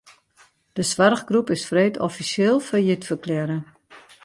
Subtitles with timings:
[0.73, 3.57] De soarchgroep is freed offisjeel fallyt ferklearre.